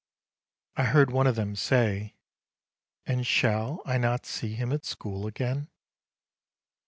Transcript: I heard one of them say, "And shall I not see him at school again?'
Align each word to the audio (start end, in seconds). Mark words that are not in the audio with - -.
I 0.77 0.85
heard 0.85 1.11
one 1.11 1.27
of 1.27 1.35
them 1.35 1.55
say, 1.55 2.15
"And 3.05 3.23
shall 3.23 3.83
I 3.85 3.99
not 3.99 4.25
see 4.25 4.53
him 4.55 4.71
at 4.73 4.83
school 4.83 5.27
again?' 5.27 5.69